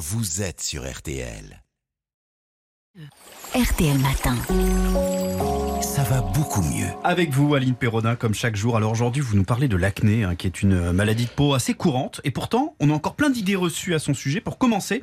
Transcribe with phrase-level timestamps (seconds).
[0.00, 1.62] vous êtes sur RTL.
[3.54, 4.34] RTL Matin.
[5.82, 6.86] Ça va beaucoup mieux.
[7.04, 8.78] Avec vous, Aline Perrodin, comme chaque jour.
[8.78, 11.74] Alors aujourd'hui, vous nous parlez de l'acné, hein, qui est une maladie de peau assez
[11.74, 12.22] courante.
[12.24, 14.40] Et pourtant, on a encore plein d'idées reçues à son sujet.
[14.40, 15.02] Pour commencer,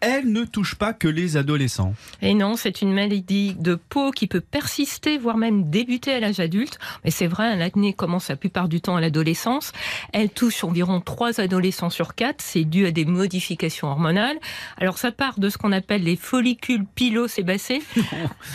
[0.00, 1.94] elle ne touche pas que les adolescents.
[2.22, 6.40] Et non, c'est une maladie de peau qui peut persister, voire même débuter à l'âge
[6.40, 6.78] adulte.
[7.04, 9.72] Mais c'est vrai, l'acné commence la plupart du temps à l'adolescence.
[10.12, 12.36] Elle touche environ 3 adolescents sur 4.
[12.40, 14.38] C'est dû à des modifications hormonales.
[14.78, 17.82] Alors ça part de ce qu'on appelle les follicules pilosébacés.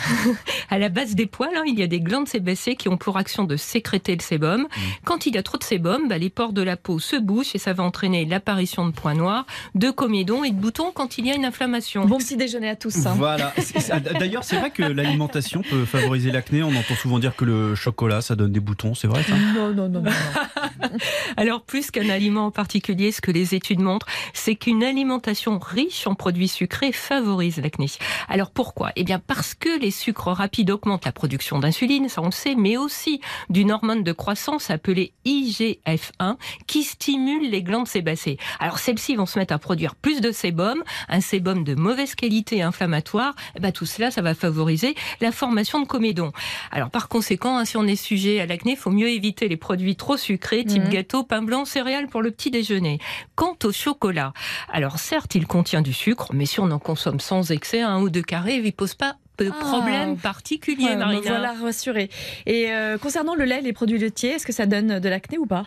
[0.70, 3.16] à la base des poils, hein, il y a des glandes sébacées qui ont pour
[3.16, 4.68] action de sécréter le sébum.
[5.04, 7.54] Quand il y a trop de sébum, bah, les pores de la peau se bouchent
[7.54, 11.26] et ça va entraîner l'apparition de points noirs, de comédons et de boutons quand il
[11.26, 12.04] y a une inflammation.
[12.06, 13.06] Bon petit déjeuner à tous.
[13.06, 13.14] hein.
[13.16, 13.52] Voilà.
[13.58, 16.62] C'est- D'ailleurs, c'est vrai que l'alimentation peut favoriser l'acné.
[16.62, 18.94] On entend souvent dire que le chocolat, ça donne des boutons.
[18.94, 19.34] C'est vrai ça?
[19.54, 20.10] Non, non, non, non.
[21.36, 26.06] Alors plus qu'un aliment en particulier, ce que les études montrent, c'est qu'une alimentation riche
[26.06, 27.86] en produits sucrés favorise l'acné.
[28.28, 28.92] Alors pourquoi?
[28.96, 32.54] Eh bien parce que les sucres rapides augmentent la production d'insuline, ça on le sait,
[32.54, 38.36] mais aussi d'une hormone de croissance appelée IGF-1 qui stimule les glandes sébacées.
[38.60, 42.60] Alors celles-ci vont se mettre à produire plus de sébum, un sébum de mauvaise qualité
[42.60, 43.34] inflammatoire.
[43.60, 46.32] Ben, tout cela, ça va favoriser la formation de comédons.
[46.70, 49.56] Alors par conséquent, hein, si on est sujet à l'acné, il faut mieux éviter les
[49.56, 50.88] produits trop sucrés, type Mhm.
[50.90, 52.98] gâteau, pain blanc, céréales pour le petit déjeuner.
[53.34, 54.32] Quant au chocolat,
[54.70, 58.10] alors certes, il contient du sucre, mais si on en consomme sans excès, un ou
[58.10, 59.58] deux carrés, il ne pose pas de Ah.
[59.60, 61.20] problème particulier, Ouais, Marina.
[61.22, 62.10] voilà rassurée.
[62.46, 65.46] Et euh, concernant le lait, les produits laitiers, est-ce que ça donne de l'acné ou
[65.46, 65.66] pas?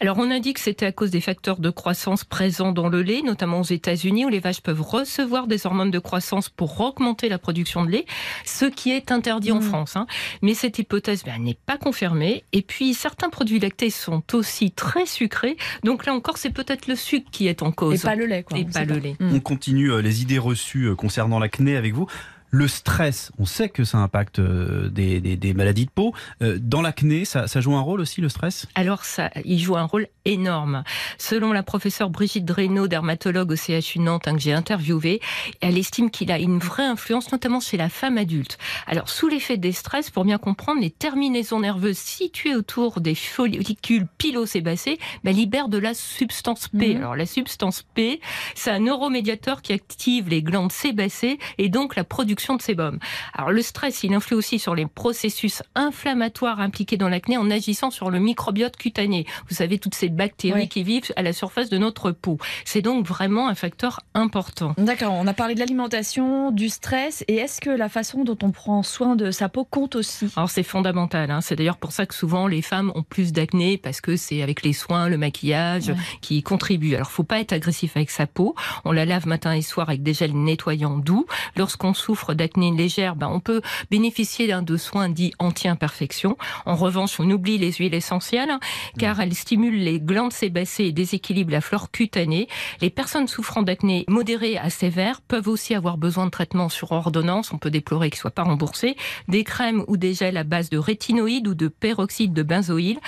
[0.00, 3.02] Alors on a dit que c'était à cause des facteurs de croissance présents dans le
[3.02, 7.28] lait, notamment aux États-Unis, où les vaches peuvent recevoir des hormones de croissance pour augmenter
[7.28, 8.04] la production de lait,
[8.44, 9.62] ce qui est interdit en Mhm.
[9.62, 9.96] France.
[9.96, 10.06] hein.
[10.42, 12.44] Mais cette hypothèse ben, n'est pas confirmée.
[12.52, 16.94] Et puis certains produits lactés sont aussi très sucrés, donc là encore c'est peut-être le
[16.94, 18.00] sucre qui est en cause.
[18.04, 18.58] Et pas le lait, quoi.
[18.58, 19.16] Et on pas le lait.
[19.18, 19.34] Mm.
[19.34, 22.06] On continue euh, les idées reçues euh, concernant l'acné avec vous.
[22.50, 26.14] Le stress, on sait que ça impacte euh, des, des- des maladies de peau.
[26.42, 28.66] Euh, Dans l'acné, ça, ça joue un rôle aussi, le stress?
[28.74, 30.82] Alors ça, il joue un rôle énorme.
[31.18, 35.20] Selon la professeure Brigitte Dreynaud, dermatologue au CHU Nantes, hein, que j'ai interviewée,
[35.60, 38.56] elle estime qu'il a une vraie influence, notamment chez la femme adulte.
[38.86, 44.06] Alors sous l'effet des stress, pour bien comprendre, les terminaisons nerveuses situées autour des follicules
[44.16, 46.94] pilosébacés ben, libèrent de la substance P.
[46.94, 46.96] Mhm.
[46.96, 48.20] Alors la substance P,
[48.54, 52.98] c'est un neuromédiateur qui active les glandes sébacées et donc la production de sébum.
[53.34, 57.90] Alors le stress, il influe aussi sur les processus inflammatoires impliqués dans l'acné en agissant
[57.90, 59.26] sur le microbiote cutané.
[59.48, 60.68] Vous savez, toutes ces bactéries Oui.
[60.68, 62.38] qui vivent à la surface de notre peau.
[62.64, 64.74] C'est donc vraiment un facteur important.
[64.78, 68.50] D'accord, on a parlé de l'alimentation, du stress, et est-ce que la façon dont on
[68.50, 70.30] prend soin de sa peau compte aussi?
[70.36, 71.30] Alors c'est fondamental.
[71.30, 71.40] hein.
[71.40, 74.62] C'est d'ailleurs pour ça que souvent les femmes ont plus d'acné parce que c'est avec
[74.62, 75.96] les soins, le maquillage Ouais.
[76.20, 76.94] qui contribuent.
[76.94, 78.54] Alors faut pas être agressif avec sa peau.
[78.84, 81.26] On la lave matin et soir avec des gels nettoyants doux.
[81.56, 86.36] Lorsqu'on souffre d'acné légère, ben, on peut bénéficier d'un de soins dits anti-imperfection.
[86.66, 88.58] En revanche, on oublie les huiles essentielles
[88.98, 92.48] car elles stimulent les glandes sébacées et déséquilibrent la flore cutanée.
[92.80, 97.52] Les personnes souffrant d'acné modéré à sévère peuvent aussi avoir besoin de traitements sur ordonnance.
[97.52, 98.96] On peut déplorer qu'ils ne soient pas remboursés
[99.28, 102.98] des crèmes ou des gels à base de rétinoïdes ou de peroxyde de benzoïle,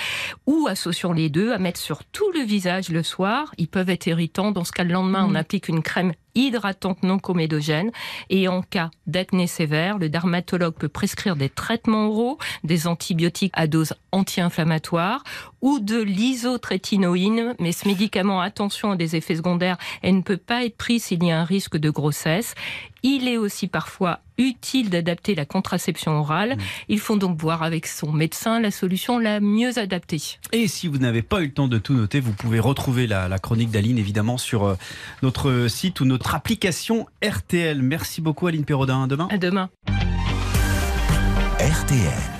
[0.46, 3.52] ou associant les deux à mettre sur tout le visage le soir.
[3.58, 4.50] Ils peuvent être irritants.
[4.52, 5.36] Dans ce cas, le lendemain, on Mhm.
[5.36, 7.90] applique une crème hydratante non comédogène.
[8.28, 13.66] Et en cas d'acné sévère, le dermatologue peut prescrire des traitements oraux, des antibiotiques à
[13.66, 15.24] dose anti-inflammatoire
[15.62, 17.54] ou de l'isotrétinoïne.
[17.58, 21.24] Mais ce médicament, attention à des effets secondaires, elle ne peut pas être pris s'il
[21.24, 22.54] y a un risque de grossesse.
[23.02, 26.56] Il est aussi parfois utile d'adapter la contraception orale.
[26.88, 30.38] Il faut donc voir avec son médecin la solution la mieux adaptée.
[30.52, 33.28] Et si vous n'avez pas eu le temps de tout noter, vous pouvez retrouver la,
[33.28, 34.74] la chronique d'Aline évidemment sur euh,
[35.22, 37.82] notre site ou notre application RTL.
[37.82, 39.04] Merci beaucoup Aline Perrodin.
[39.04, 39.28] À demain.
[39.30, 39.70] À demain.
[41.58, 42.39] RTL.